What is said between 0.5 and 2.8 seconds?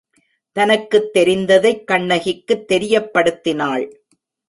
தனக்குத் தெரிந்ததைக் கண்ணகிக்குத்